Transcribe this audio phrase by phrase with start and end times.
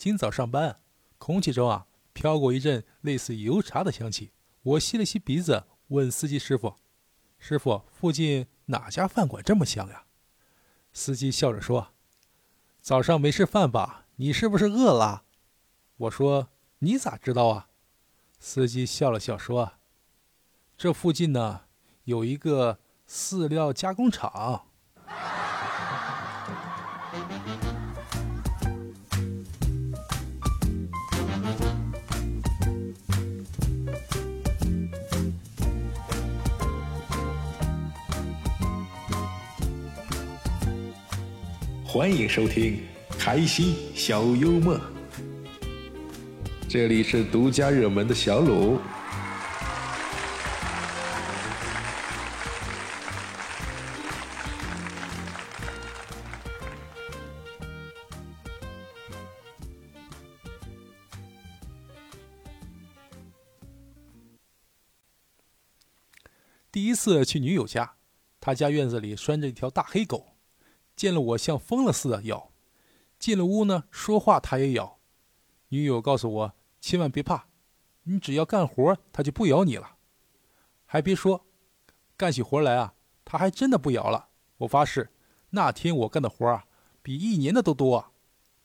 [0.00, 0.80] 今早上班，
[1.18, 4.32] 空气中啊飘过一阵类似油茶的香气。
[4.62, 6.76] 我吸了吸鼻子，问司机师傅
[7.38, 10.06] ：“师傅，附近哪家饭馆这么香呀？”
[10.94, 11.88] 司机笑着说
[12.80, 14.06] ：“早上没吃饭吧？
[14.16, 15.24] 你是不是饿了？”
[15.98, 16.48] 我说
[16.80, 17.68] ：“你咋知道啊？”
[18.40, 19.74] 司机笑了笑说
[20.78, 21.64] ：“这附近呢
[22.04, 24.68] 有一个饲料加工厂。”
[41.92, 42.80] 欢迎收听
[43.18, 44.78] 《开心小幽默》，
[46.68, 48.78] 这里是独家热门的小鲁。
[66.70, 67.96] 第一次去女友家，
[68.40, 70.29] 她家院子里拴着一条大黑狗。
[71.00, 72.50] 见了我像疯了似的咬，
[73.18, 74.98] 进了屋呢，说话它也咬。
[75.68, 77.46] 女友告诉我，千万别怕，
[78.02, 79.96] 你只要干活，它就不咬你了。
[80.84, 81.46] 还别说，
[82.18, 82.92] 干起活来啊，
[83.24, 84.28] 它还真的不咬了。
[84.58, 85.08] 我发誓，
[85.48, 86.66] 那天我干的活啊，
[87.00, 88.12] 比一年的都多。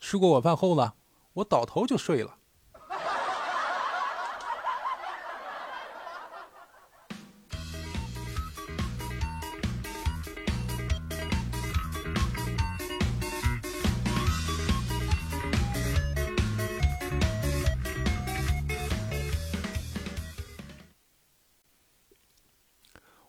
[0.00, 0.94] 吃过晚饭后呢，
[1.34, 2.38] 我倒头就睡了。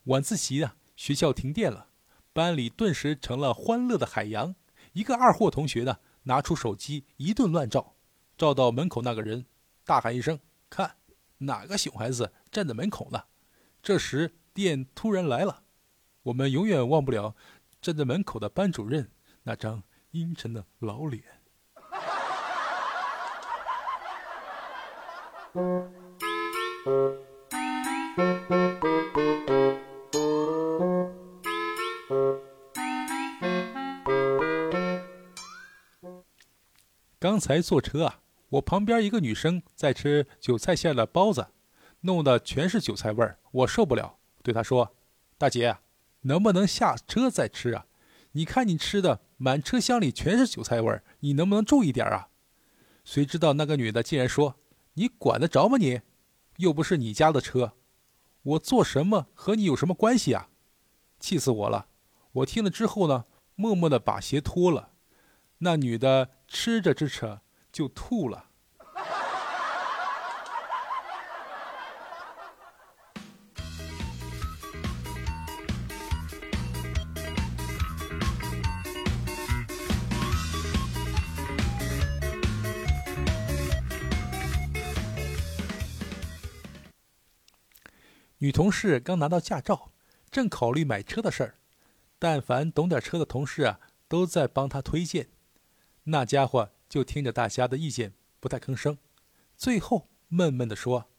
[0.06, 1.88] 晚自习啊，学校停电了，
[2.32, 4.54] 班里顿时成了欢乐的海洋。
[4.94, 7.96] 一个二货同学呢，拿出手机一顿乱照，
[8.38, 9.48] 照到门口那个人，
[9.84, 10.40] 大喊一声
[10.70, 10.98] ：“看，
[11.40, 13.24] 哪个熊孩子站在门口呢？”
[13.82, 15.64] 这时电突然来了，
[16.22, 17.36] 我们永远忘不了
[17.82, 19.10] 站在门口的班主任
[19.42, 19.82] 那张
[20.12, 21.24] 阴沉的老脸。
[37.20, 41.48] 刚才坐车啊，我旁边一个女生在吃韭菜馅的包子，
[42.02, 44.96] 弄得全是韭菜味儿，我受不了，对她说
[45.38, 45.78] ：“大姐，
[46.22, 47.86] 能不能下车再吃啊？
[48.34, 52.28] 你看你吃的满车厢里全是韭菜味儿，你能不能注意点啊？”
[53.06, 54.56] 谁知道那个女的竟然说
[54.96, 56.02] ：“你管得着吗你？
[56.58, 57.74] 又不是你家的车，
[58.44, 60.50] 我做什么和你有什么关系啊？”
[61.20, 61.88] 气死我了！
[62.34, 64.92] 我听了之后呢，默默的把鞋脱了。
[65.60, 68.50] 那女的吃着吃着就吐了。
[88.40, 89.92] 女同事刚拿到驾照，
[90.30, 91.56] 正考虑买车的事儿。
[92.20, 95.30] 但凡懂点车的同事啊，都在帮她推荐。
[96.06, 98.98] 那家伙就听着大家的意见，不太吭声，
[99.56, 101.10] 最后闷闷地说：“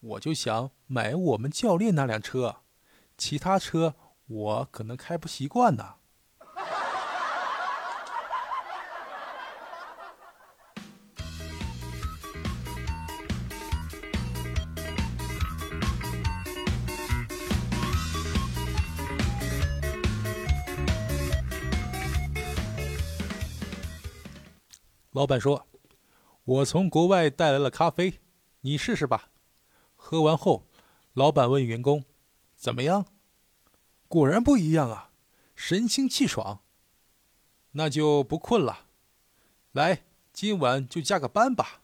[0.00, 2.62] 我就想买我们教练那辆车，
[3.16, 3.94] 其他车
[4.26, 5.96] 我可能开不习惯呢。”
[25.16, 25.66] 老板说
[26.44, 28.20] ：“我从国外带来了咖啡，
[28.60, 29.30] 你试试吧。”
[29.96, 30.66] 喝完后，
[31.14, 32.04] 老板问员工
[32.54, 33.06] ：“怎么样？”
[34.08, 35.12] 果然不一样啊，
[35.54, 36.60] 神清气爽。
[37.70, 38.88] 那就不困了，
[39.72, 41.80] 来，今晚就加个班吧。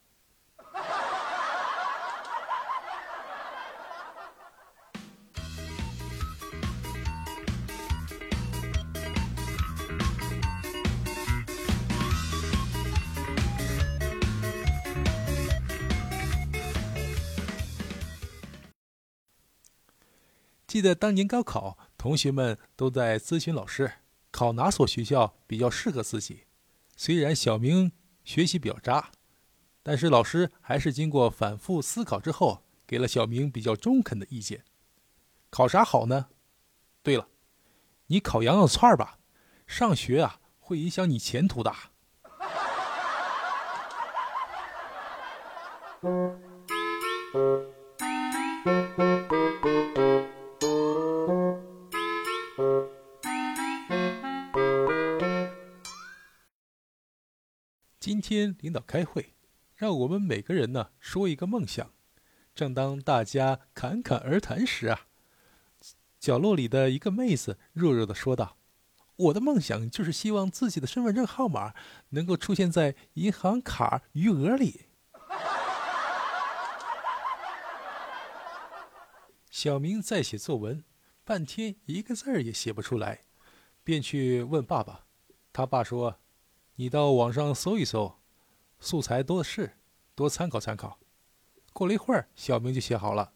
[20.73, 23.93] 记得当年高考同学们都在咨询老师
[24.31, 26.45] 考哪所学校比较适合自己。
[26.97, 27.93] 虽然小明
[28.25, 29.11] 学习比较渣
[29.83, 34.65] 但是老师还是经过反复思考之后给了小明比较中肯的意见。
[35.51, 36.29] 考啥好呢？
[37.03, 37.29] 对了
[38.07, 39.19] 你烤羊肉串吧
[39.67, 41.71] 上学啊会影响你前途的。
[58.03, 59.37] 今天领导开会，
[59.77, 61.93] 让我们每个人呢说一个梦想。
[62.53, 65.07] 正当大家侃侃而谈时啊，
[66.19, 68.57] 角落里的一个妹子弱弱的说道
[69.15, 71.75] ：“我的梦想就是希望自己的身份证号码
[72.09, 74.87] 能够出现在银行卡余额里。
[79.49, 80.83] ”小明在写作文，
[81.23, 83.27] 半天一个字儿也写不出来，
[83.85, 85.05] 便去问爸爸。
[85.53, 86.19] 他爸说。
[86.77, 88.17] 你到网上搜一搜，
[88.81, 89.77] 素材多的是，
[90.15, 90.99] 多参考参考。
[91.73, 93.33] 过了一会儿，小明就写好了。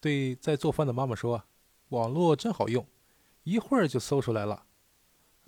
[0.00, 1.44] 对在做饭的妈妈说
[1.90, 2.86] ：“网络真好用，
[3.42, 4.64] 一会儿就搜出来了。”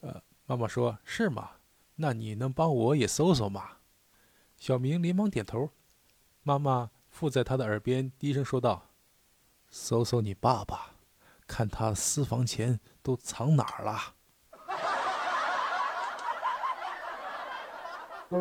[0.03, 1.53] 呃，妈妈说：“是吗？
[1.97, 3.79] 那你能帮我也搜搜吗？”
[4.59, 5.71] 小明连忙点头。
[6.43, 8.89] 妈妈附在他的耳边低声说道
[9.71, 10.97] ：“搜搜你爸爸，
[11.47, 14.17] 看他私房钱都藏哪儿了。”
[18.31, 18.37] 午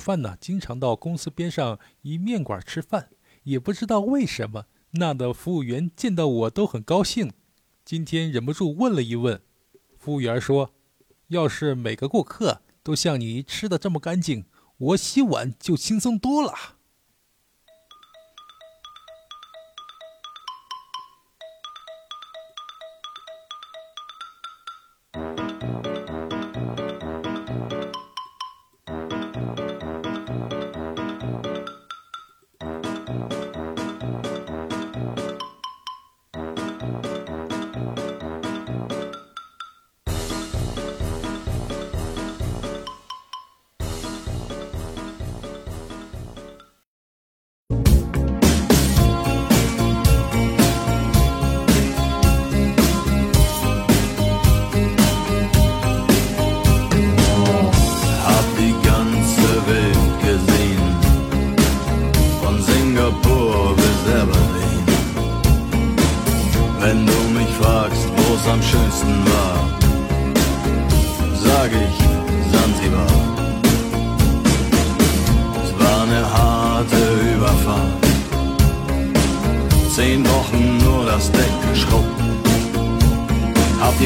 [0.00, 3.10] 饭呢，经常到公司边上一面馆吃饭，
[3.44, 7.32] 也不知道为什么，那的服务员见到我都很高兴。
[7.84, 9.40] 今天忍不住问了一问，
[9.96, 10.72] 服务员说
[11.28, 14.46] ：“要是每个顾客都像你吃的这么干净，
[14.78, 16.52] 我洗碗就轻松多了。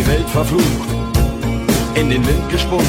[0.00, 0.64] ”die Welt verflucht,
[1.94, 2.84] in den Wind gespuckt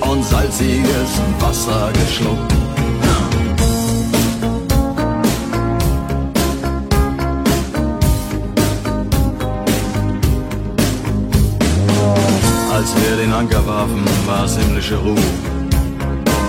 [0.00, 2.52] und salziges Wasser geschluckt.
[12.72, 15.14] Als wir den Anker warfen, war es himmlische Ruhe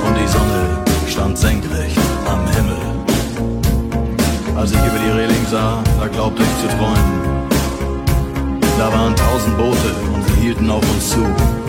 [0.06, 2.87] und die Sonne stand senkrecht am Himmel.
[4.68, 7.48] Als ich über die Reling sah, da glaubte ich zu träumen.
[8.78, 11.67] Da waren tausend Boote und sie hielten auf uns zu.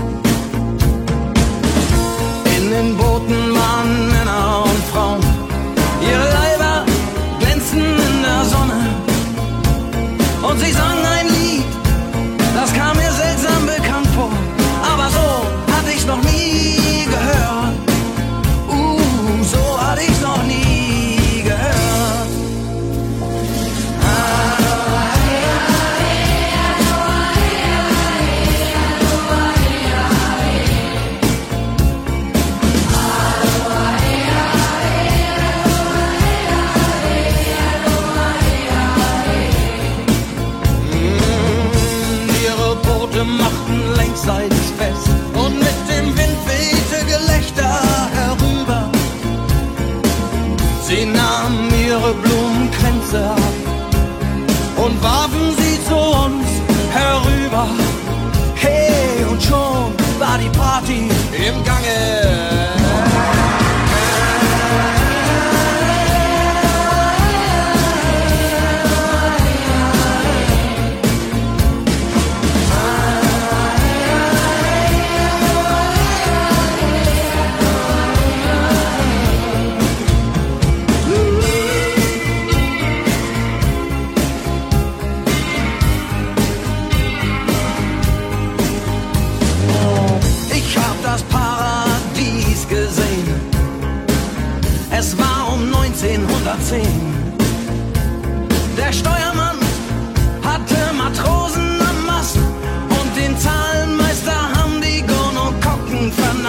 [43.25, 45.08] machten längsseitig fest.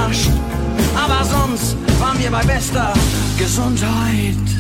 [0.09, 0.29] überrascht.
[0.95, 2.93] Aber sonst waren wir bei bester
[3.37, 4.58] Gesundheit.